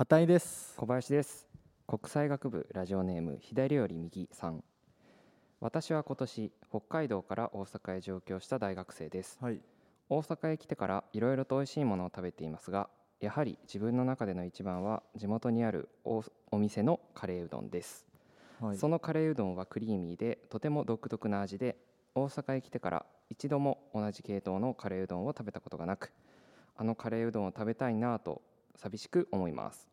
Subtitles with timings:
[0.00, 0.72] 畑井です。
[0.78, 1.46] 小林です。
[1.86, 4.64] 国際学部ラジオネーム左より右さん。
[5.60, 9.36] 私は今年北海道から大阪へ上京した大学生です。
[9.42, 9.60] はい。
[10.08, 12.88] 大阪へ来てからいろいろと美味しいものを食べていますが
[13.20, 18.06] やはり自分の中での一番は地元にあるおお店のカレーうどんです、
[18.58, 18.78] はい。
[18.78, 21.76] そのカレーうどんはクリーミーでとても独特な味で
[22.14, 26.10] 大阪へ来てから一度も同じ系統のカレーうどんを食べたことがなく
[26.74, 28.40] あのカレーうどんを食べたいなぁと
[28.76, 29.88] 寂しく思います。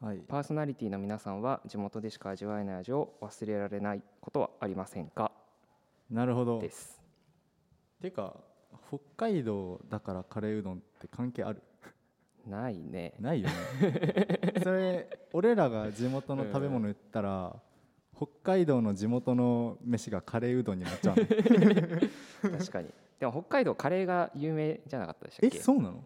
[0.00, 0.18] はい。
[0.18, 5.32] パーソナリティの皆さんは地元でしか味わえない味を忘れられないことはありませんか？
[6.10, 6.60] なるほど。
[6.60, 7.00] です。
[8.00, 8.34] てか
[8.88, 11.62] 北海道だからカレーうどんって関係ある？
[12.46, 13.14] ないね。
[13.18, 13.54] ないよね。
[14.62, 17.56] それ俺らが地元の食べ物言ったら、
[18.14, 21.26] 北海道の地元の飯がカレーうどんになっちゃうの。
[22.58, 22.88] 確かに。
[23.18, 25.58] でも北海道カレーが有名じゃなかったでしたえっけ？
[25.58, 26.04] そうなの？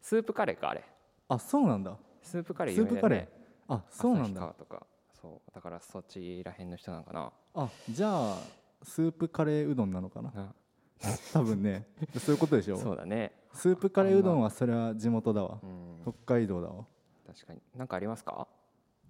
[0.00, 0.82] スープカレーかあれ
[1.28, 1.96] あそうなんだ。
[2.22, 3.00] スープカレース有名だよね。
[3.00, 4.86] ープカレーあそうなん旭だ川とか。
[5.20, 5.54] そう。
[5.54, 7.32] だからそっちらへんの人なのかな。
[7.54, 8.38] あじゃあ
[8.82, 10.30] スープカレーうどんなのかな？
[10.32, 10.54] な
[11.32, 11.86] 多分ね。
[12.18, 12.76] そういうことでしょ？
[12.78, 13.32] そうだね。
[13.52, 15.58] スープカレーうどんはそれは地元だわ。
[15.62, 16.00] うん。
[16.02, 16.84] 北海道だわ。
[17.26, 17.60] 確かに。
[17.74, 18.46] 何かありますか？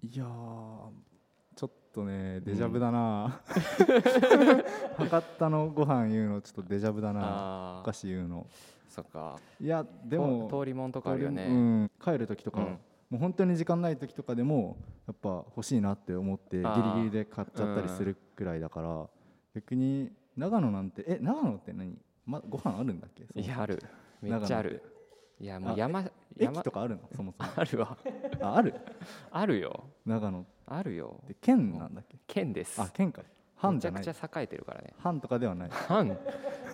[0.03, 0.89] いやー
[1.55, 3.41] ちょっとねデジャブだな、
[4.95, 7.79] 博多のご飯言うのちょっとデジャブだな。
[7.81, 8.45] お菓子言うの
[8.97, 9.39] そっか。
[9.61, 11.45] いやでもと通りもんとかあるよね。
[11.45, 12.65] うん、帰る時とか、うん。
[12.65, 12.79] も
[13.13, 19.07] う本当に時間ない時とかでもやっぱ欲しいなって思ってギリギリで買っちゃったりするくらいだから、
[19.53, 21.95] 逆に長野なんてえ長野って何、
[22.25, 23.27] ま、ご飯あるんだっけ？
[23.39, 23.79] いやある。
[24.21, 24.81] めっちゃある。
[25.39, 27.01] いやもうあ山駅山とかあるの？
[27.15, 27.49] そもそも。
[27.55, 27.97] あるわ。
[28.41, 28.73] あある？
[29.31, 29.83] あるよ。
[30.05, 31.21] 長野っあるよ。
[31.27, 32.17] て県なんだっけ？
[32.25, 32.81] 県です。
[32.81, 33.21] あ県か
[33.57, 34.01] 藩めちじゃない。
[34.01, 34.93] ゃくちゃ栄えてるからね。
[34.99, 35.69] 藩とかではない。
[35.69, 36.17] 藩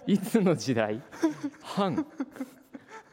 [0.06, 1.02] いつの時代？
[1.62, 2.04] 藩も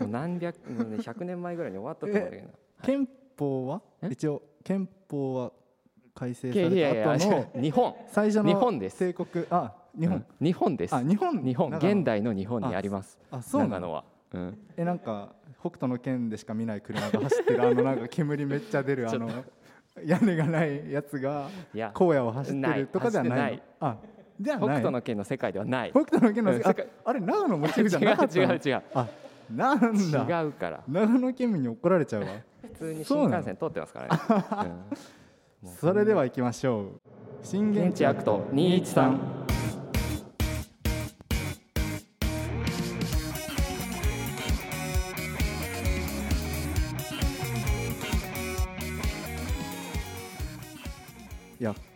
[0.01, 2.49] う何百もうね100年前ぐらいに終わったと思うんだけど
[2.83, 3.83] 憲法は？
[4.03, 4.09] え？
[4.11, 5.53] 一応憲法は
[6.15, 7.95] 改正いされた後の日本。
[8.09, 8.99] 最初の日本です。
[8.99, 9.47] 帝国。
[9.51, 10.47] あ日本、うん。
[10.47, 10.95] 日本です。
[10.95, 11.43] あ日本。
[11.43, 11.71] 日本。
[11.77, 13.19] 現代の日本にあります。
[13.31, 13.93] あそうなの？
[13.93, 14.05] は。
[14.33, 14.59] うん。
[14.77, 19.29] えなんか北斗の県でしか見ない車が走ってるあのなんか煙めっちゃ出るあの
[20.05, 23.97] 屋根がないやつが荒野を走ってるとかではないあ
[24.41, 25.91] じゃ北斗の拳の世界ではない。
[25.91, 26.87] 北斗の拳の世界。
[27.05, 28.43] あれ長野モチーフじゃなかったの？
[28.55, 29.07] 違う違うあ
[29.51, 30.43] なんだ。
[30.43, 30.83] 違うから。
[30.89, 32.29] 長野県民に怒られちゃうわ。
[32.63, 34.71] 普通に新幹線通ってますからね。
[35.79, 37.01] それでは行きましょう。
[37.43, 39.40] 震源地 ACT 213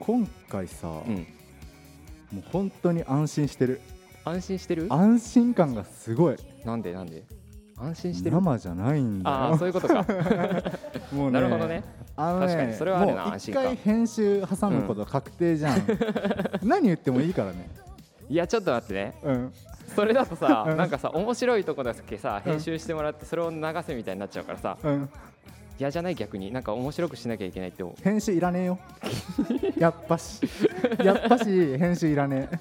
[0.06, 1.26] 今回さ、うん。
[2.32, 3.80] もう本当に安心してる。
[4.24, 4.86] 安心してる？
[4.90, 6.36] 安心感がすごい。
[6.64, 6.92] なんで？
[6.92, 7.24] なんで？
[7.78, 8.36] 安心してる？
[8.36, 10.04] 生じゃないんだああよそういうことか。
[11.12, 11.82] もうなるほどね。
[12.16, 13.64] あのね確かにそれはあるなもう安心感。
[13.64, 15.82] 一回編集挟むこと確定じゃん、
[16.62, 17.68] 何言ってもいいからね。
[18.28, 19.14] いやちょっと待ってね。
[19.22, 19.52] うん。
[19.94, 20.76] それだとさうん。
[20.76, 24.76] なんかさ面白いとこだけさ編集してもらってそれを流せみたいになっちゃうからさ。
[24.82, 25.08] うん
[25.78, 28.02] 嫌じゃない逆になんか面白くしなきゃいけないって思う。
[28.02, 28.78] 編集いらねえよ。
[29.76, 30.40] やっぱし。
[31.02, 32.58] やっぱし編集いらねえ。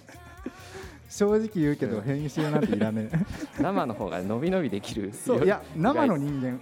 [1.09, 3.19] 正直言うけど編集なんていらねえ。
[3.61, 6.59] 生の方が伸び伸びできるそういや生の人間。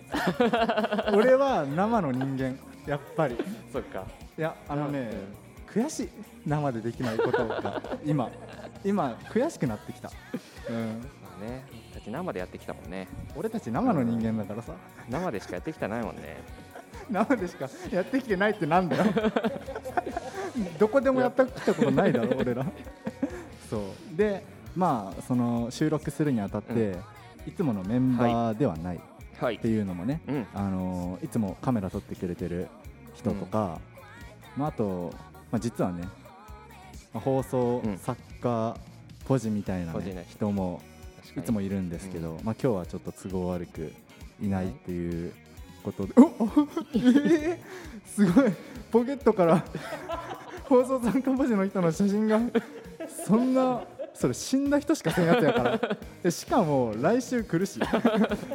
[1.14, 2.60] 俺は生の人間。
[2.86, 3.38] やっぱり。
[3.72, 4.06] そっか。
[4.38, 5.12] いやあのね、
[5.74, 6.10] 悔しい
[6.46, 8.30] 生でできないことが今
[8.84, 10.12] 今悔しくなってきた、
[10.70, 10.76] うん、
[11.22, 11.66] まあね
[12.02, 13.08] だって生でやってきたもんね。
[13.36, 14.74] 俺たち生の人間だからさ。
[15.10, 16.38] 生でしかやってきたないもんね。
[17.10, 19.04] 生でしかやってきてないってなんだよ。
[20.80, 22.66] どこでもやってきたことないだろ俺ら。
[23.70, 23.78] そ
[24.14, 24.18] う。
[24.18, 24.44] で
[24.76, 26.96] まあその収録するにあたって、
[27.46, 29.00] いつものメンバーではないっ
[29.40, 29.60] はい。
[29.60, 30.48] ていうのもね、うん。
[30.54, 32.68] あのいつもカメラ撮ってくれてる
[33.14, 33.80] 人とか、
[34.56, 35.12] まあ、あと、
[35.52, 36.04] まあ、実はね、
[37.14, 37.98] まあ放送うん。
[37.98, 38.76] 作家、
[39.28, 40.26] ポジみたいな、ね。
[40.30, 40.82] 人も
[41.38, 43.92] いつもいるんですけど、まあ、今日はちょっと都合悪く
[44.42, 45.34] いないっていう
[45.84, 46.30] ことで、お
[46.96, 47.58] えー
[48.06, 48.52] すごい。
[48.92, 49.64] ポケットから
[50.66, 52.40] 放送参加ポジの人の写真が
[53.26, 53.82] そんな
[54.14, 55.98] それ死んだ人しかせんやつやから。
[56.22, 57.80] でしかも来週来るし。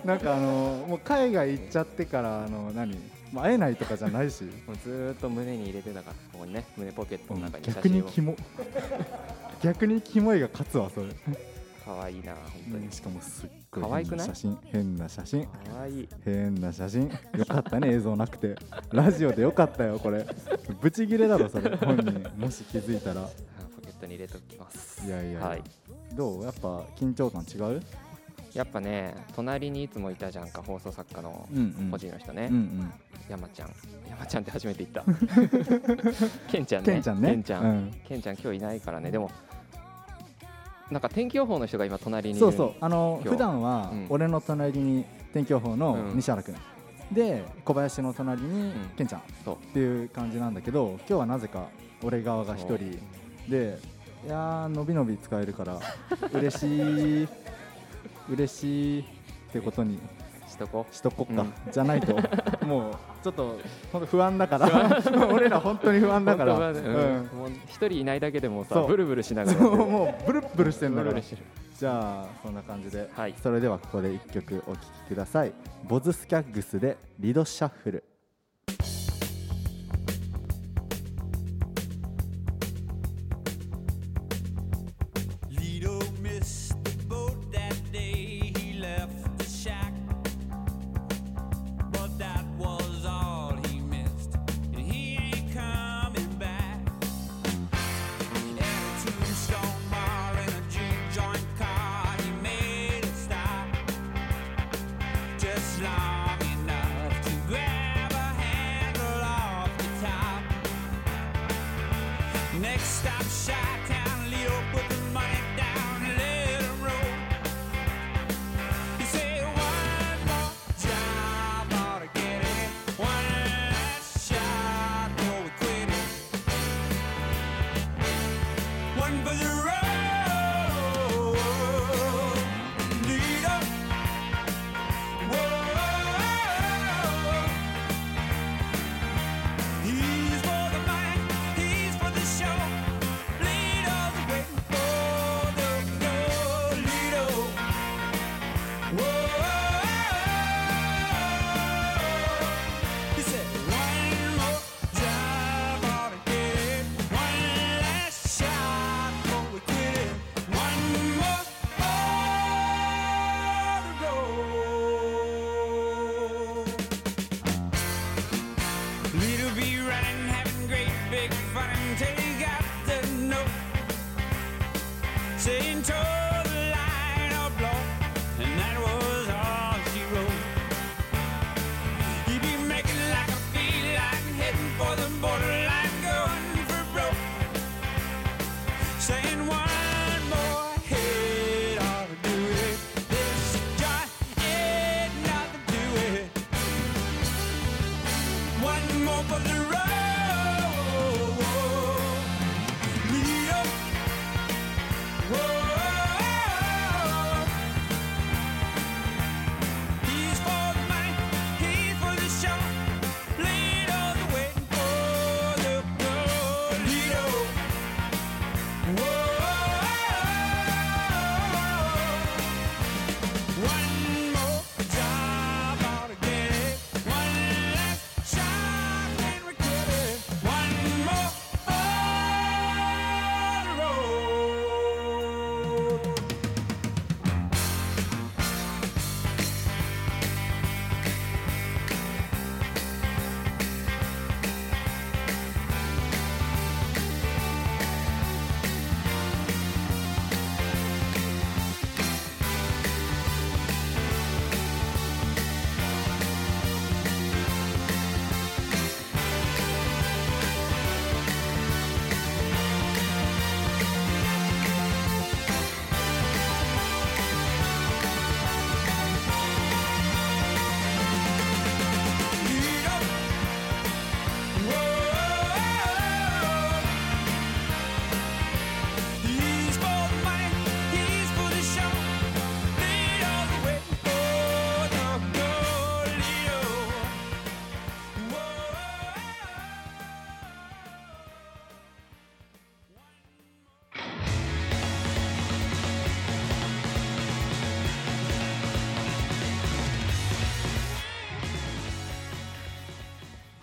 [0.05, 2.93] なんかあのもう海外行っちゃってからあの何
[3.33, 4.45] もう会えないとかじゃないし。
[4.67, 8.37] もうずーっと胸に入れてたからここにね胸ポケットの中に写逆に真をキモ。
[9.63, 11.07] 逆にキモいが勝つわそれ、
[11.87, 12.91] 可愛いな本当に。
[12.91, 14.27] しかもすっごい可愛くない？
[14.27, 14.59] 変な写真。
[14.65, 15.47] 変な写真。
[15.47, 16.09] 可愛い。
[16.25, 17.03] 変な写真。
[17.39, 18.57] よかったね映像なくて。
[18.91, 20.27] ラジオでよかったよこれ。
[20.81, 21.77] ブチギレだろそれ。
[21.77, 22.29] 本人。
[22.37, 23.23] もし気づいたら。
[23.23, 23.29] あ
[23.77, 25.07] ポケットに入れときます。
[25.07, 25.63] いやいやはい。
[26.15, 26.43] どう？
[26.43, 27.81] やっぱ緊張感違う？
[27.81, 31.47] いやっぱね隣にいつもいたじゃんか放送作家の
[31.91, 32.93] 個人の人ね、うんうん。
[33.29, 33.71] 山ちゃん。
[34.09, 35.05] 山ちゃんって初めて言った。
[36.51, 36.93] ケンちゃんね。
[36.95, 37.31] ケンちゃんね。
[37.31, 37.93] ケンちゃん、うん。
[38.09, 39.13] ケンちゃん今日いないからね。
[39.13, 39.31] でも
[40.91, 42.75] なんか天気予報の人が今隣にそうそう。
[42.81, 44.07] あの普段はうん。
[44.09, 46.17] 俺の隣に天気予報のうん。
[46.17, 46.55] 西原君、
[47.13, 48.73] で小林の隣にん。
[48.97, 49.21] ケンちゃん。
[49.21, 49.57] っそう。
[49.73, 51.69] ていう感じなんだけど今日はなぜか
[52.03, 52.79] 俺側が一そう。
[52.79, 52.99] 人
[53.51, 53.79] で
[54.25, 55.79] いやー伸び伸び使えるから
[56.33, 57.29] 嬉しい。
[58.29, 59.05] 嬉しいっ
[59.53, 60.01] てことに
[60.49, 62.17] しとこしとこっか、じゃないと
[62.67, 62.95] もう
[63.27, 63.59] ちょっと
[63.91, 65.03] 本当不安だから。
[65.33, 66.73] 俺ら本当に不安だから。
[67.67, 69.59] 一人いないだけでもさブルブルしながら。
[69.59, 71.21] もうブルッブルしてんだから。
[71.21, 73.35] じゃあそんな感じで、はい。
[73.43, 75.53] それではここで1曲お聴きください。
[75.89, 78.05] ボズスキャッグスでリドシャッフル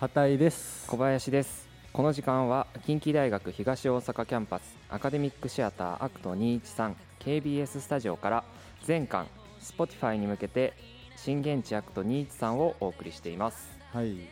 [0.04, 0.86] 畑井です。
[0.86, 1.66] 小林です。
[1.94, 8.44] この時間は近畿大学東大阪キャンパスアカデミックシアターアクト 213KBS スタジオから
[8.82, 9.30] 全館
[9.62, 10.74] Spotify に向けて
[11.16, 13.78] 震源地 ACT213をお送りしています。
[13.94, 14.28] はい。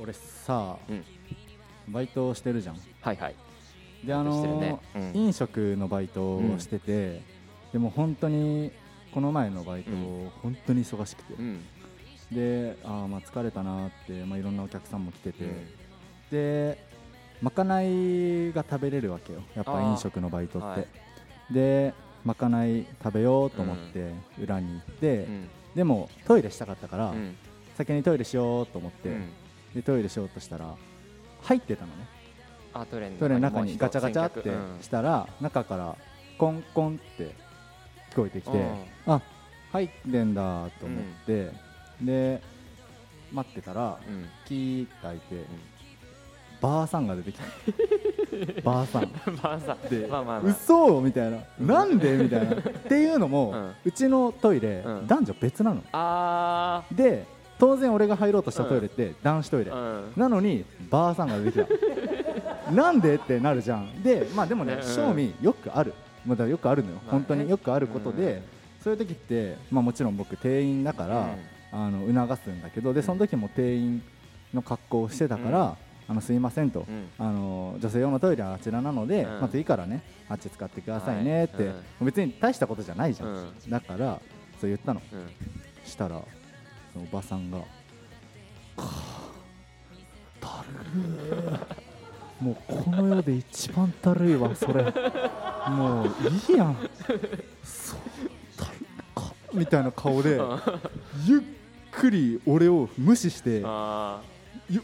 [0.00, 1.04] 俺さ、うん。
[1.88, 2.80] バイトをしてるじゃん。
[3.02, 3.34] はいはい。
[4.06, 4.78] であのね。
[4.94, 5.12] うん。
[5.14, 7.20] 飲食のバイトをしてて、
[7.70, 8.72] でも本当に
[9.12, 10.30] この前のバイト、うん。
[10.42, 11.60] 本当に忙しくて、うん
[12.34, 15.66] であーまあ疲れたなって、まあ、いろんなお客さんも来てて、うん。
[16.30, 16.78] で
[17.40, 19.42] まかないが食べれるわけよ。
[19.54, 20.86] やっぱ飲食のバイトって、はい。
[21.52, 25.48] でまかない食べようと思って裏に行って、うん。
[25.74, 27.36] でもトイレしたかったから、うん。
[27.76, 29.28] 先にトイレしようと思って、うん。
[29.74, 30.74] でトイレしようとしたら
[31.42, 32.06] 入ってたのね。
[32.74, 34.50] あトイレトイレの中にガチャガチャって
[34.82, 35.96] したら、中から
[36.38, 37.34] コンコンって
[38.12, 39.14] 聞こえてきて、うん。
[39.14, 39.20] あ
[39.72, 41.50] 入ってんだと思って、
[42.02, 42.42] で
[43.32, 44.14] 待ってたらうん。
[44.14, 45.44] うんキーって開いて、
[46.60, 47.44] ばあさんが出てきた
[48.62, 49.10] ばあさん。
[49.42, 50.52] まあさでまあまあまあ。
[50.52, 51.38] 嘘みたいな。
[51.58, 52.54] なんでみたいな。
[52.54, 53.70] っていうのも、うん。
[53.84, 55.06] うちのトイレ、うん。
[55.06, 55.82] 男女別なの。
[55.92, 57.26] あで
[57.58, 59.70] 当然俺が入ろうとしたトイレって男子トイレ、
[60.16, 61.66] なのにばあさんが出てき
[62.66, 62.70] た。
[62.72, 64.02] なんでってなるじゃん。
[64.02, 64.82] でまあでもねうん。
[64.82, 65.94] 正味よくある。
[66.26, 67.10] まあだよくあるのよ、まあね。
[67.10, 68.42] 本当によくあることで、
[68.82, 71.28] そういう時って、まあ、もちろん僕店員だから、
[71.72, 74.02] あの促すんだけどでその時も店員
[74.52, 75.76] の格好をしてたから、うん。
[76.08, 77.08] あのすいませんと、うん。
[77.18, 79.40] あの女性用のトイレはあちらなので、うん。
[79.40, 82.04] まあ、次からねあっち使ってくださいねって、はい。
[82.04, 83.70] 別に大したことじゃないじゃん、うん。
[83.70, 84.20] だから
[84.60, 85.00] そう言ったの。
[85.12, 85.30] うん。
[85.84, 86.20] したら
[86.92, 87.58] そのおばさんが
[88.76, 89.32] 「かあ
[90.40, 90.64] だ
[90.94, 91.00] る
[92.40, 94.82] いもうこの世で一番だるいわそれ
[95.70, 96.06] もう
[96.50, 96.76] いいやん
[97.62, 97.98] そう
[98.58, 100.40] だるいか」みたいな顔で
[101.24, 101.40] ゆっ
[101.92, 103.62] くり俺を無視して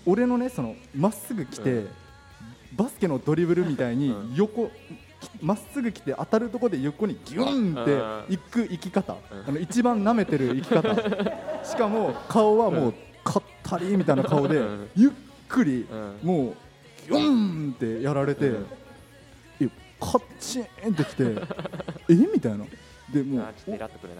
[0.06, 1.88] 俺のねそのまっすぐ来て、うん。
[2.76, 4.34] バスケのドリブルみたいにうん。
[4.34, 4.70] 横
[5.20, 7.84] きまっすぐ来て当たるところで横にギュンっ
[8.28, 9.18] て行く行き方、うん。
[9.48, 10.94] あの一番舐めてる生き方。
[11.64, 14.90] しかも顔はもうかったりみたいな顔で、うん。
[14.94, 15.10] ゆっ
[15.48, 15.86] くり
[16.22, 16.50] も
[17.08, 18.52] うギュンってやられて、
[20.00, 21.24] カッチンってきて
[22.08, 22.14] え？
[22.14, 22.64] みたいな。
[23.12, 23.44] でもう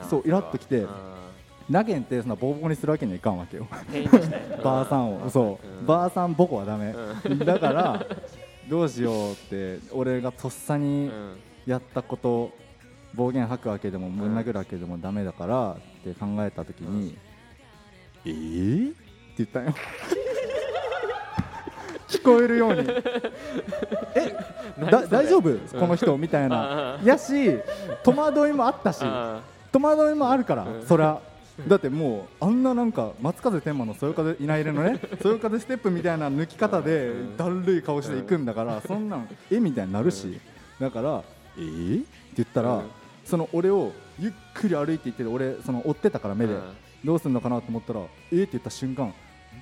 [0.08, 0.88] そうイラっときてうん
[1.70, 3.66] 投げんってそんなボコボコにするわけにはいかんわけよ。
[4.64, 5.30] ばあさんを。
[5.30, 5.86] そう。
[5.86, 6.94] ばあさんボコはダメ。
[7.44, 8.06] だから
[8.68, 11.10] どうしようって俺がとっさうにん。
[11.66, 12.50] やったこと
[13.14, 17.16] 暴言吐くわけでもぶん殴るわけでもダメだからって考えた時に
[18.24, 18.96] 「えー?」って
[19.38, 19.74] 言ったんよ。
[22.08, 22.80] 聞こえるように
[24.16, 24.34] 「え？
[24.90, 25.50] だ大丈夫？
[25.78, 26.98] この人」みたいな。
[27.04, 27.58] やし
[28.02, 29.00] 戸惑いもあったし。
[29.02, 30.82] あ戸惑いもあるから、うん。
[30.86, 31.18] そりゃ
[31.66, 40.38] だってもうあんななんか松風天馬のそよ風いないれのね そよ風ステップみたいな抜き方でうんだるい顔していくんだから、そんなん絵みたいになるし、
[40.78, 41.22] だから
[41.58, 42.84] 「えー?」って言ったら、うん
[43.24, 46.62] その俺をゆっくり歩いていって俺その追ってたから目で、うん
[47.04, 48.00] どうすんのかなと思ったら
[48.32, 49.12] 「えー?」って言った瞬間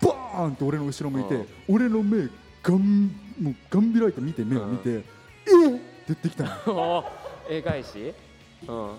[0.01, 2.29] バーンって俺の後ろ向いて、うん俺の目
[2.63, 3.11] ガン
[3.41, 4.91] もうガン開いて見て目を見て
[5.47, 6.51] 「えー?」って言ってきたの。
[6.73, 7.07] おー
[7.59, 8.15] 絵返し？
[8.69, 8.91] うん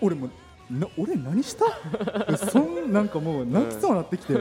[0.00, 0.28] 俺も
[0.70, 1.66] な俺何した？
[2.50, 4.34] そんなんかもう泣きそうになってきて、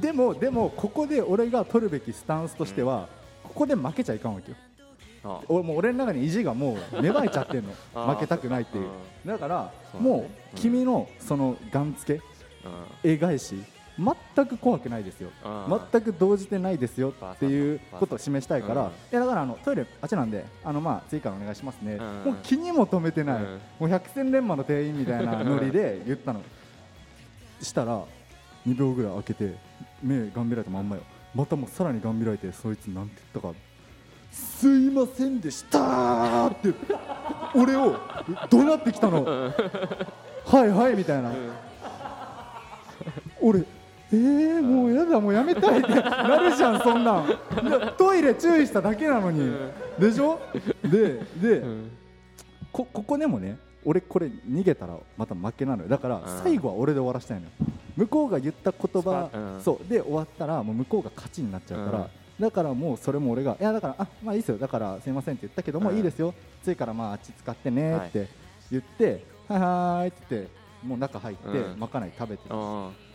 [0.00, 3.08] でもでもここで俺が取るべきスタンスとしては、
[3.42, 4.56] ここで負けちゃいかんわけよ。
[5.24, 7.72] あ俺もう俺の中に意地がもう芽生えちゃってんの。
[8.14, 8.84] 負けたくないっていう。
[9.24, 12.20] うだからもう君のそのガンつけうん。
[13.10, 13.56] 絵返し
[13.98, 15.30] 全く怖くないですよ。
[15.44, 18.88] うん全く動じてないですよっていうことを示したいから、うん。
[18.88, 22.00] いやだからあのトイレあっちなんであのまあ次からお願いしますね、うん。
[22.24, 23.60] もう気にも留めてない、うん。
[23.80, 26.42] もう百戦錬磨の店員みたいなノリで言ったの。
[27.60, 28.04] したら
[28.66, 29.54] 2秒ぐらい開けて
[30.00, 31.02] 目ガン開いたまんまよ。
[31.34, 33.54] またもうさらにガン開いてそいつなんて言ったか。
[34.30, 36.74] すいませんでしたーって
[37.56, 37.96] 俺を
[38.50, 39.24] 怒鳴ってきたの？
[39.24, 41.32] はいはいみたいな、
[43.40, 43.64] 俺
[44.10, 45.88] えー、もうやだもうやめたいって。
[46.00, 47.26] なるじゃんそんなん。
[47.98, 49.52] トイレ注意しただけなのに、
[49.98, 50.40] でしょ？
[50.82, 51.90] でで、うん。
[52.72, 55.88] こここでもね俺これ逃げたらまた負けなのよ。
[55.88, 56.22] だからん。
[56.42, 57.50] 最後は俺で終わらせたいのよ。
[57.96, 59.28] 向こうが言った言葉
[59.62, 59.88] そう。
[59.88, 62.06] で終わったらもう向こうが勝ちになっちゃうから、うん。
[62.40, 64.58] だからもうそれも俺がいやだからあまあいいですよ。
[64.58, 66.32] だからすいませんって言ったけども、うんいいですよ。
[66.62, 68.28] 次からまああっち使ってねって
[68.70, 70.48] 言って、はい、はーいって言って
[70.86, 71.78] もう中入って、うん。
[71.78, 72.90] まかない食べてうん。
[72.90, 73.07] 絶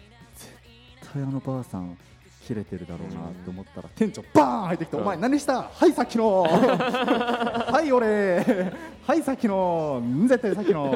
[1.14, 1.98] 対あのばあさん
[2.46, 5.04] 切れてるだろうなって思ったら、店長バーン入ってきて、うん。
[5.04, 5.62] お前何した？
[5.62, 6.42] はいさっきの。
[6.44, 8.44] はい俺。
[9.08, 10.02] はいさっきの。
[10.04, 10.92] ん絶対さっきの。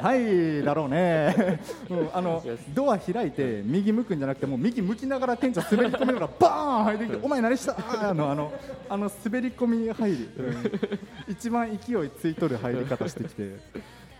[0.00, 8.10] はいだろうね、うん、あの ドア開いて右向くんじゃなくてもう右向きながら店長滑り込みながらバーン入ってきて、お前何した？
[8.10, 8.52] あのあの
[8.88, 11.32] あの滑り込み入り、うん。
[11.32, 13.56] 一番勢いついとる入り方してきて。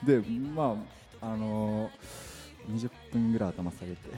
[0.02, 0.20] で
[0.56, 0.76] ま
[1.22, 1.88] ああの
[2.70, 4.08] 20分ぐらい頭下げて。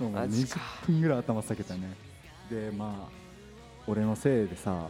[0.00, 0.60] もう20マジか。
[0.86, 1.94] 分ぐらい頭下げたね。
[2.50, 3.18] でまあ
[3.86, 4.86] 俺のせいでさ、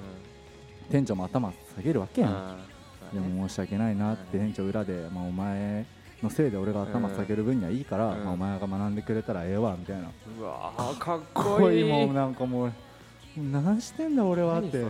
[0.91, 2.59] 店長も頭下げるわけやん、
[3.13, 5.87] でも申し訳ないなってはい店長裏で、まあ、お前
[6.23, 8.25] のせいで俺が頭下げる分にはいいから、うん。
[8.25, 10.11] まあ、お前が学んでくれたらええわみたいな。
[10.39, 11.81] うわーかっここい。
[11.81, 12.73] いもうなんかもう
[13.37, 14.85] 何してんだ俺はって。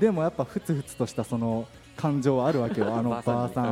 [0.00, 2.94] でもやっぱふつふつとしたその感情はあるわけよ。
[2.94, 3.62] あの ばあさ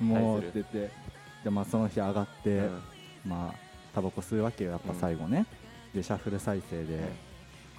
[0.00, 0.90] んもうって言って
[1.48, 2.82] で、まあ、その日上がって、うん。
[3.24, 5.46] まあタバコ吸うわけよやっぱ最後ね、
[5.94, 6.98] でシャッフル再生で、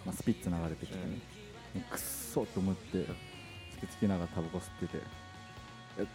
[0.05, 1.21] まあ、スピッツ流れてきてね、
[1.75, 3.05] もうくっそと思って
[3.71, 5.03] つきつきながらタバコ吸っててや
[5.99, 6.05] や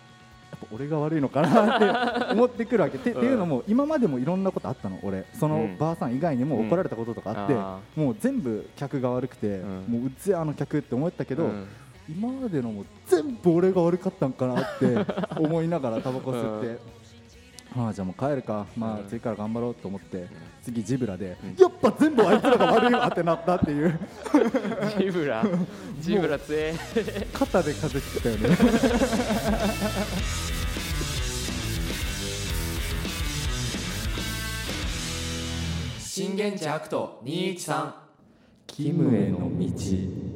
[0.57, 2.99] っぱ俺が悪いのかなって思ってくるわけ。
[2.99, 5.25] て、う んっていうのも今までもいろんなことあったの俺。
[5.33, 5.79] そのうん。
[5.79, 9.69] ばあさん以外にも怒られたこととかあって、あもう全部客が悪くて、うん。
[9.89, 11.67] もううっぜえあの客って思ったけど、うん。
[12.09, 17.04] 今までのも全部俺が悪かったんかなって思いながらタバコ吸って、
[17.77, 19.09] ああじゃあもう帰るか、まあうん。
[19.09, 20.29] 次から頑張ろうと思って、
[20.63, 21.57] 次ジブラで、うん。
[21.61, 23.99] やっぱ全部あいつらが悪いわってなったっていう。
[24.97, 25.45] ジブラ。
[26.01, 26.75] ジブラ強え
[27.33, 28.57] 肩で風切ったよね。
[35.99, 37.93] 震源地 ACT213
[38.69, 40.34] キムへの道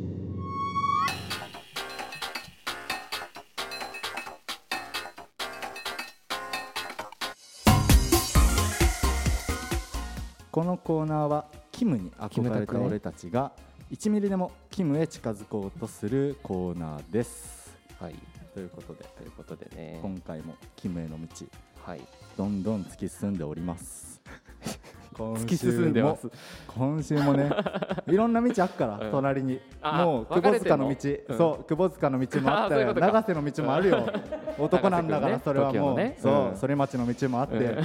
[10.59, 13.53] このコーナーはキムに憧れた俺たちが
[13.93, 17.79] 1ミリでもキムへ近づこうとするコーナーです。
[18.00, 18.17] はい。
[18.55, 20.00] ということでということでね。
[20.03, 21.47] 今回もキムへの道
[21.85, 22.00] はい。
[22.37, 24.21] どんどん突き進んでおります。
[24.65, 24.75] 今
[25.25, 26.28] 突き進んでます。
[26.66, 27.50] 今週もね
[28.06, 29.10] いろんな道あっから、うん。
[29.10, 29.60] 隣に。
[29.82, 31.37] あもう窪塚の道、うん。
[31.37, 34.06] そう窪塚の道もあっ たよ長瀬の道もあるよ。
[34.58, 36.16] 男なんだからそれはもう、君ね。
[36.18, 36.54] そう、うん。
[36.56, 37.76] 反町の道もあって、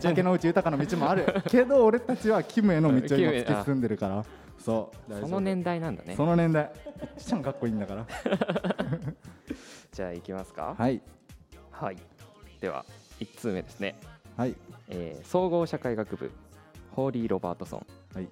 [0.00, 1.42] 竹野内豊の道もある。
[1.48, 4.24] けど俺たちはキムへの道を今突き進んでるから。
[4.58, 5.14] そう。
[5.14, 6.14] その年代なんだね。
[6.16, 6.70] その年代。
[7.16, 8.06] 一番かっこいいんだから。
[9.92, 10.74] じゃあ行きますか。
[10.76, 11.00] はい。
[11.70, 11.96] はい。
[12.60, 12.84] では
[13.20, 13.96] 1通目ですね、
[14.36, 14.54] はい。
[14.88, 16.30] えー総合社会学部
[16.96, 17.86] ホーリー・ロバートソン。
[18.14, 18.28] はい。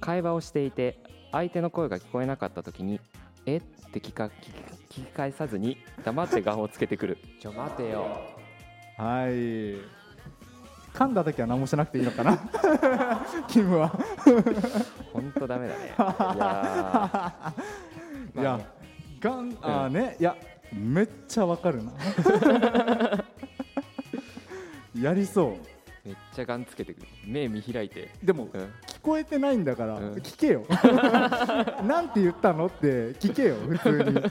[0.00, 0.98] 会話をしていて
[1.32, 3.00] 相手の声が聞こえなかった時に
[3.44, 3.56] 「え？
[3.56, 3.60] っ?」
[3.92, 4.30] て聞か聞
[4.88, 7.18] き聞き返さずに黙って顔をつけてくる。
[7.40, 8.06] ちょ待てよ。
[8.96, 9.30] はい。
[10.92, 12.38] 噛んだ時は何もしなくていいのかな？
[13.48, 13.88] キムは。
[15.12, 15.86] 本当ダメだね。
[15.90, 18.40] いやー。
[18.40, 18.60] いや、
[19.20, 20.36] がん、あーね、いや、
[20.72, 21.92] めっちゃわかるな。
[24.94, 25.56] やりそ
[26.04, 28.26] めっちゃガンつけてくる目見開いて、う。
[28.26, 28.60] でも、うん
[29.00, 30.64] 聞こえてないんだから、うん聞けよ。
[31.84, 34.22] なんて言ったのって聞けよ、普通に。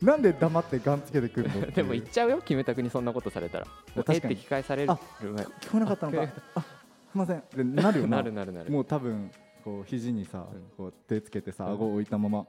[0.06, 6.32] なんで黙ってガンつけてくるのでも言っちゃうよキムタクにそんなことされたらえっ確かにて聞き返されるあ聞こえなかったのか。
[6.54, 6.66] あ、す
[7.14, 7.42] みません。
[7.54, 8.18] でなるよな。
[8.18, 9.30] なるなるなるもう多分、
[9.64, 12.46] こう肘にさ、こう手つけてさ、顎を置いたまま。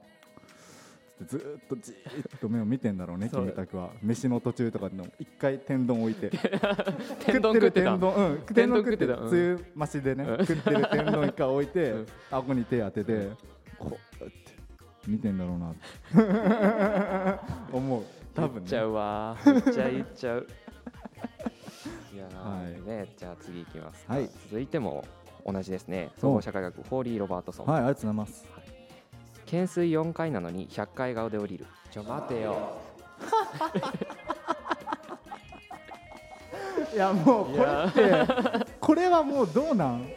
[1.26, 3.90] ずーっとじーっと目を見てんだろうね、キムタクは。
[4.02, 6.30] 飯の途中とかでも一回天丼置いて。
[7.24, 7.90] 天丼食ってた。
[7.92, 10.46] 天丼、うん、天天丼丼食っててた、つゆ増しでね、うん。
[10.46, 12.06] 食ってる天丼一回置いて、うん。
[12.30, 13.28] 顎に手当てて、
[13.78, 14.52] こうやって
[15.06, 17.40] 見てんだろうなって。
[17.76, 18.02] 思う、
[18.34, 18.86] 多分言っちゃね。
[18.86, 19.36] うわ。
[19.40, 20.46] ー言っちゃう言っちゃう。
[22.14, 22.88] いやー、はい。
[22.88, 24.30] ねじゃあ次いきますか、はい。
[24.48, 25.04] 続いても
[25.44, 26.10] 同じですね。
[26.16, 28.79] 総合社会学部ホーリー・ロバートソン、はい、ありがとうございます。
[29.50, 31.66] 懸垂4回なのに100回顔で降りる。
[31.90, 32.78] ちょ待てよ。
[36.94, 38.24] いや、もうこれって、
[38.80, 40.02] これはもうどうなん？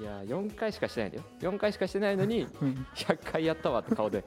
[0.00, 1.24] いやー4回しかしてないんだよ。
[1.40, 2.46] 4回しかしてないのに
[2.94, 4.22] 100回やったわって顔で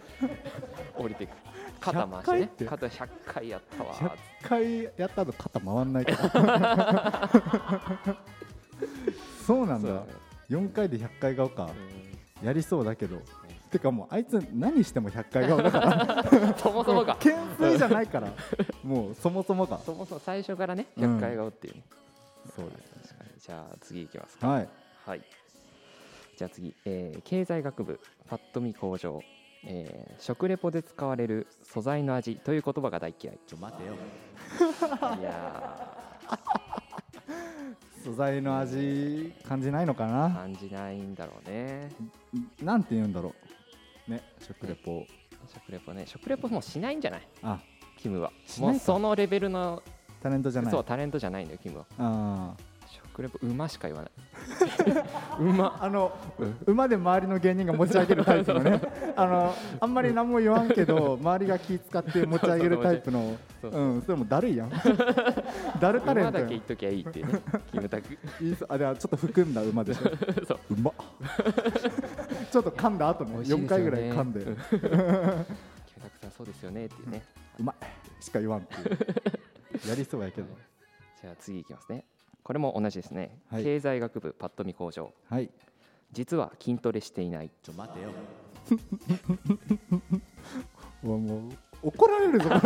[0.98, 1.32] 降りていく。
[1.80, 2.68] 肩回して100回って？
[2.68, 4.12] ね肩100回やったわ100
[4.50, 6.12] 回やった後肩回んないか？
[6.34, 7.30] ら。
[9.48, 9.88] そうなんだ。
[9.88, 10.08] そうだね。
[10.50, 11.64] 4回で100回顔か。
[11.64, 12.01] うん
[12.44, 13.22] やりそうだけど。
[13.72, 16.54] てかもうあいつ何しても100回顔だから。
[16.60, 18.34] そもそもが懸垂じゃないから。
[18.84, 19.80] もうそもそもが。
[19.80, 21.84] そもそも最初からねうん100回顔っていうね、
[22.56, 23.14] そうです。
[23.14, 24.70] 確かにじゃあ次いきますかはい。
[25.06, 25.22] はい
[26.38, 29.22] じゃあ次、えー経済学部パッと見向上、
[29.66, 33.94] えー食レポで使われる素材の味という言葉が大嫌いちょ待てよ
[35.20, 35.98] いや
[38.04, 40.30] 素材の味感じないのかーな？
[40.36, 41.90] 感じないんだろうね
[42.62, 43.34] なんて言うんだろ
[44.08, 44.12] う？
[44.12, 45.06] ね、食レポ。
[45.48, 47.28] 食レポね食レポもうしないんじゃない？
[47.44, 47.60] あ、
[47.98, 49.82] キムはもうそのレベルの
[50.22, 50.72] タレントじゃない。
[50.72, 52.54] そうタレントじゃないんだよキムはあ
[53.22, 54.12] 食レポ馬しか言わない。
[55.40, 55.66] 馬。
[55.66, 55.86] あ。
[55.86, 56.12] あの、
[56.66, 58.82] 馬で周りの芸人が持ち上げるタイプのね。
[59.16, 63.38] あの、あんまり何も言わんけど、周りが気使って持ち上げるタイプの。
[63.62, 64.70] そううん、それもだるいやん。
[65.80, 67.42] だるタレントやん馬だけ言っときゃいいっていうね。
[67.72, 68.18] キムタク。
[68.42, 70.02] いいそあ、ではちょっと含んだ馬でしょ。
[70.48, 70.60] そう。
[70.72, 70.94] うまっ。
[72.52, 73.68] ちょっと噛んだ後ね、4美味しいですよね。
[73.68, 74.40] 回ぐらい噛んで。
[74.40, 74.56] うん。
[74.56, 74.82] キム
[76.02, 77.24] タクさんそうですよねっていうね、
[77.60, 78.98] うまいしか言わんっていう。
[79.88, 80.48] やりそうやけど。
[81.22, 82.04] じゃあ次いきますね
[82.44, 83.64] これも同じですね、はい。
[83.64, 85.12] 経済学部パッと見工場。
[85.30, 85.50] はい。
[86.12, 87.52] 実は筋トレしていない。
[87.62, 88.10] ちょ待てよ。
[91.04, 92.50] もう怒られるぞ。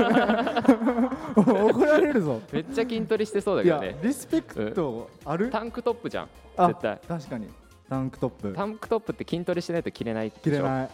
[1.37, 2.41] 怒られるぞ。
[2.51, 3.97] めっちゃ筋トレしてそうだけどね。
[4.01, 5.49] リスペクトある？
[5.49, 6.29] タンクトップじゃん。
[6.57, 6.99] あ絶対。
[7.07, 7.47] 確かに。
[7.87, 8.53] タンクトップ。
[8.53, 10.41] タンクトップって筋トレしてないと着れないでしょ。
[10.41, 10.89] 切れない。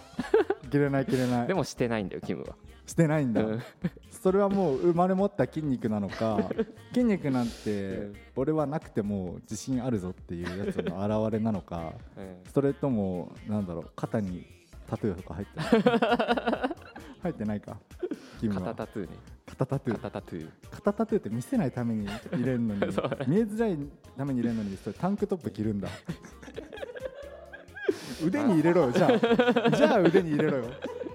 [0.70, 1.48] 切れない切れない。
[1.50, 2.56] でもしてないんだよキムは
[2.92, 3.62] してないんだ、うん。
[4.12, 6.50] それはもう生まれ持った筋肉なのか
[6.94, 8.16] 筋肉なんてうん。
[8.36, 12.52] 俺はなくても自信あるぞっていうやつの表れなのかうん。
[12.54, 14.46] それともなんだろう肩に
[14.88, 16.76] タトゥーとか入ってない？
[17.24, 17.78] 入ってないか
[18.42, 19.96] 肩タトゥーね肩タトゥー。
[20.00, 20.50] 肩タトゥー。
[20.70, 22.82] 肩タトゥーって見せないために入れるのに
[23.28, 23.78] 見えづらい
[24.18, 25.88] ために入れるのにそれタンクトップ着るんだ。
[28.26, 29.72] 腕に入れろよじゃあ。
[29.72, 30.66] じゃあ腕に入れろよ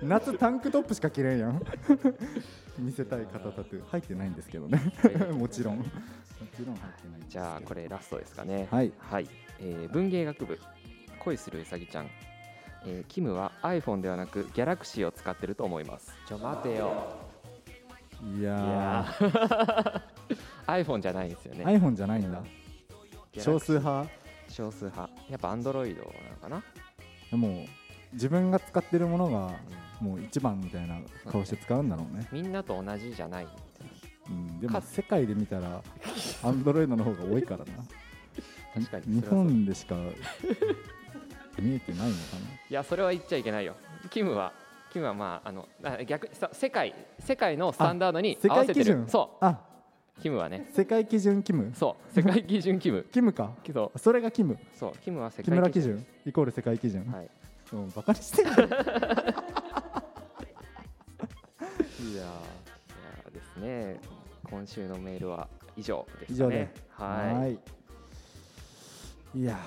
[0.02, 1.62] 夏タンクトップしか着れんやん。
[2.78, 3.86] 見せたい肩タトゥー。
[3.88, 4.80] 入ってないんですけどね。
[5.32, 5.78] もちろん。
[5.78, 5.84] も
[6.54, 8.68] ちろん入ってないじゃあこれラストですかね。
[8.70, 8.92] はい。
[9.60, 10.58] えー文芸学部。
[11.20, 12.10] 恋するうさぎちゃん、
[12.84, 16.12] えーキムは iPhone ではなく Galaxy を使ってると思います。
[16.26, 17.14] ちょ待てよ。
[18.22, 20.02] いやいやー。
[20.66, 21.64] ー iPhone じゃないですよね。
[21.64, 22.42] iPhone じゃないんだ。
[23.38, 24.10] 少数派？
[24.48, 25.10] 少数派。
[25.28, 26.62] やっぱ Android なのかな、
[27.30, 27.66] でも
[28.12, 29.54] 自分が使ってるものが
[30.00, 30.98] もう一番みたいな
[31.30, 32.26] 顔して使うんだろうね。
[32.32, 33.46] みんなと同じじゃない
[34.28, 35.80] うん、でもか世界で見たら
[36.42, 37.64] アンドロイドの方が多いからな。
[38.74, 39.20] 確かに。
[39.20, 39.94] 日本でしか
[41.58, 42.20] 見えてないのか
[42.68, 43.76] いやそれは言っちゃいけないよ。
[44.10, 44.52] キムは
[44.92, 48.84] キムはまああのあ逆さ世界世界のスタンダードに世合わせてる。
[48.84, 49.50] 界基準そなあ。
[50.18, 50.68] うキムはね。
[50.72, 51.72] 世界基準キム？
[51.74, 52.14] そう。
[52.14, 53.06] 世界基準キム。
[53.12, 53.52] キムか。
[53.62, 54.58] けどそれがキム。
[54.74, 54.92] そう。
[55.04, 56.06] キムは世木村基界基準準？
[56.26, 57.30] イコール世界基準、はい
[57.72, 58.64] うん、バカにしてんのいやー
[62.12, 64.00] いやーですね。
[64.44, 66.34] 今週のメールは以上ですかね。
[66.34, 67.52] 以上ではい。
[69.38, 69.58] いいや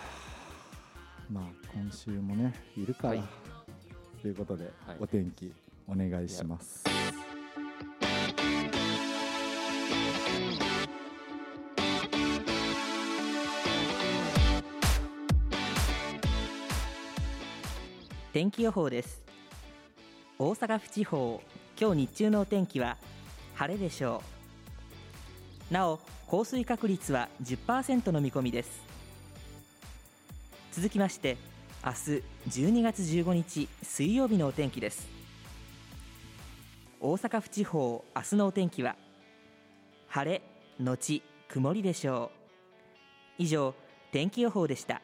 [1.30, 3.24] ーまあ今週もねいるから、はい。
[4.22, 5.54] ということで、はいお天気
[5.88, 6.84] お願いします
[18.32, 19.24] 天気予報です。
[20.38, 21.42] 大阪府地方
[21.82, 22.98] 今日日中のお天気は
[23.56, 24.22] 晴れでしょ
[25.72, 25.74] う。
[25.74, 28.84] なお降水確率は10%の見込みです。
[30.72, 31.38] 続きまして
[31.84, 31.98] 明日
[32.68, 35.10] 12月15日水曜日のお天気です。
[37.02, 38.96] 大阪府地方明日のお天気は
[40.08, 40.44] 晴れ
[40.80, 42.30] のち曇りでしょ
[43.39, 43.42] う。
[43.42, 43.74] 以上
[44.12, 45.02] 天気予報でした。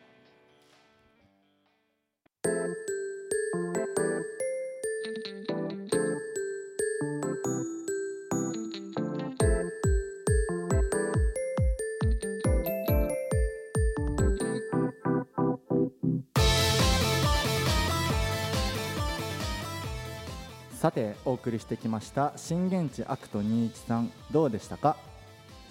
[20.86, 24.98] さてお送りしてきました震源地アクト213どうでしたか？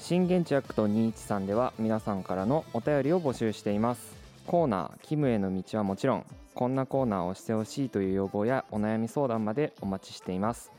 [0.00, 4.12] 震源地アクト213では皆さんからのお便りを募集しています。
[4.48, 10.72] コーナーキムへの道はもちろんこんなコーナーをしてほしいという要望やお悩み相談までお待ちしています。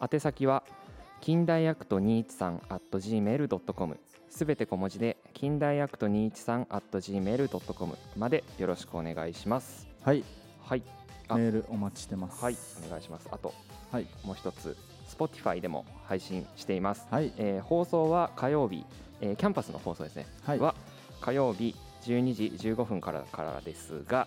[0.00, 0.62] 宛先は
[1.20, 3.98] 近代アクト213 at gmail.com
[4.30, 9.86] すべて小文字で近代アクト213 at gmail.com までよろしくお願いします。
[10.02, 10.24] はい。
[10.62, 10.82] はい。
[10.86, 12.42] あメールお待ちしてます。
[12.42, 12.56] はい
[12.86, 13.28] お願いします。
[13.30, 13.54] あと
[13.90, 14.06] はい。
[14.24, 14.76] もう一つ
[15.08, 17.06] Spotify でも配信しています。
[17.10, 17.32] はい。
[17.36, 18.84] えー放送は火曜日、
[19.20, 20.58] えーキャンパスの放送ですね、はい。
[20.58, 20.74] は
[21.20, 24.26] 火曜日12時15分からからですが、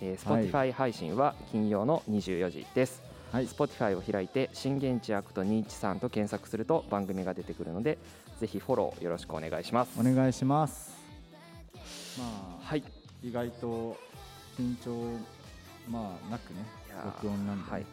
[0.00, 0.44] えー、はい。
[0.50, 3.46] Spotify 配信は金曜の24時です、はい。
[3.46, 7.98] Spotify を開いて震源地アクト213と検索すると番組が出てくるので
[8.40, 9.98] ぜひフォローよろしくお願いします。
[9.98, 10.94] お願いします。
[12.18, 12.82] まあはい
[13.22, 13.96] 意外と
[14.58, 15.18] 緊張
[15.88, 16.64] まあなくね
[17.04, 17.86] 録音なんでね、はい。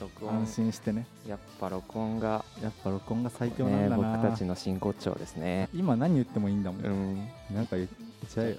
[0.00, 1.06] 録音安心してね。
[1.28, 5.68] やっぱ録音が、やっぱ録音が最強なね、んだな、僕たちの真骨頂ですね。
[5.74, 7.16] 今何言ってもいいんだもん、うん。
[7.54, 7.88] なんか言っ
[8.26, 8.56] ちゃえよ。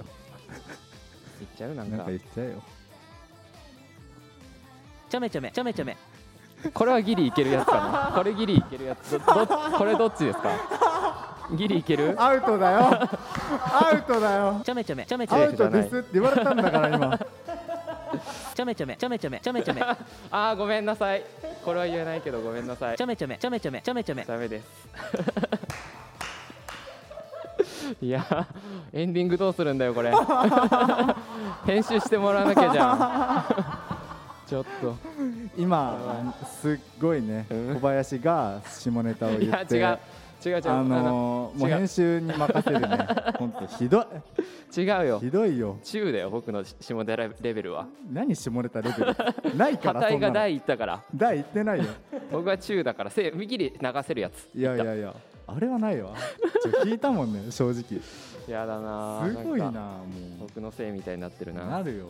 [1.40, 1.74] 言っちゃう？
[1.74, 1.98] なんか。
[1.98, 2.62] なんか言っちゃえよ。
[5.10, 5.98] ちょめちょめちょめちょめ。
[6.76, 8.16] これはギリいけるやつかな。
[8.16, 9.14] これギリいけるやつ。
[9.14, 11.48] どどこれどっちですか？
[11.58, 12.16] ギリいける？
[12.22, 12.80] アウトだよ。
[12.82, 14.62] アウトだよ。
[14.64, 15.44] ちょめちょめちょめちょめ。
[15.44, 17.20] アウトですって言われたんだから今
[18.62, 19.82] ちょめちょめちょめちょめちょめちょめ。
[20.30, 21.24] あーごめんなさい。
[21.66, 22.98] これは言えないけどごめんなさい。
[22.98, 24.24] ちょめちょめちょめちょめちょめちょめ。
[24.24, 24.66] ダメです。
[28.02, 28.46] いやー
[28.94, 30.12] エンディングどうするんだよこれ。
[31.66, 33.46] 編集してもらわなきゃじゃん。
[34.48, 34.96] ちょっと。
[35.58, 39.78] 今すっごいねうん小林が下ネタをいや言って。
[39.78, 39.98] 違う
[40.44, 40.62] 違う違う。
[40.70, 41.70] ああののーもう。
[41.70, 43.08] 編集に任せるね。
[43.38, 44.06] 本当ひどい。
[44.82, 45.20] 違うよ。
[45.20, 45.78] ひどいよ。
[45.84, 47.88] 中だよ僕の下ネタレベルは。
[48.12, 49.06] 何下ネタレベ
[49.52, 49.58] ル？
[49.58, 51.04] ないか 破らそんが第一だから。
[51.16, 51.86] 第言ってないよ。
[52.32, 53.10] 僕は中だから。
[53.10, 54.50] せ見切り流せるやつ。
[54.56, 55.14] いやいやいや。
[55.48, 56.14] あれはないわ。
[56.84, 58.02] 聞いたもんね正直。
[58.48, 60.04] やだなーすごいなも
[60.40, 61.66] 僕のせいみたいになってるうな。
[61.66, 62.08] なるよ。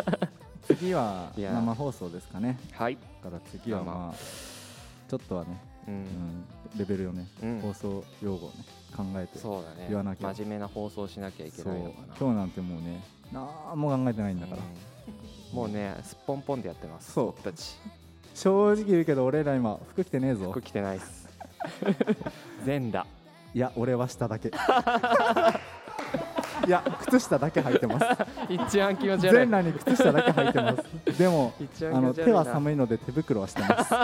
[0.66, 2.58] 次は生放送ですかね。
[2.72, 2.98] はい。
[3.22, 4.16] だから次はまあ
[5.08, 5.56] ちょっとはね、
[6.78, 7.60] レベルをね、うん。
[7.60, 8.56] 放送用語をね
[8.96, 9.86] 考えてそうだね。
[9.88, 10.34] 言わなきゃ。
[10.34, 12.14] 真面目な放送しなきゃいけないのかな。
[12.18, 13.40] 今日なんてもうねな
[13.74, 15.56] んも考えてないんだから、うん。
[15.56, 17.12] もうねすっぽんぽんでやってます。
[17.12, 17.26] そう。
[17.26, 17.76] 僕たち。
[18.34, 20.50] 正直言うけど俺ら今服着てねえぞ。
[20.50, 21.28] 服着てないっす。
[22.64, 23.06] 全裸。
[23.54, 24.48] いや俺は下だけ。
[26.66, 28.06] いや靴下だけ履いてます。
[28.50, 29.36] 一番気持ち悪い。
[29.36, 30.76] 全裸に靴下だけ履いてま
[31.12, 31.18] す。
[31.18, 33.94] でも一あの手は寒いので手袋はしてます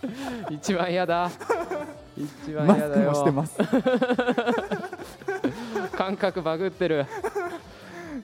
[0.50, 1.30] 一番嫌だ。
[2.16, 3.58] 一番マスク嫌だよもしてます。
[5.96, 7.06] 感覚バグってる。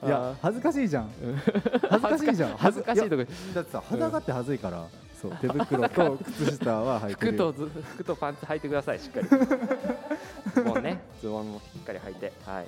[0.05, 1.09] いや恥ずかしいじゃん。
[1.89, 2.57] 恥ずかしいじゃん。
[2.57, 3.21] 恥ずかしいとこ。
[3.21, 4.85] やだってさ裸って恥ずいから
[5.21, 7.51] そう手袋と靴下は履いてるよ。
[7.51, 9.27] 服とず服とパンツ履いてくださいしっかり。
[10.53, 11.01] ズボンね。
[11.21, 12.31] ズボンもしっかり履いて。
[12.45, 12.67] はい。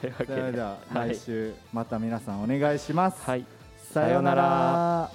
[0.00, 3.44] というわけそれで来週また皆さんお願いします、はい。
[3.92, 5.10] さようなさようなら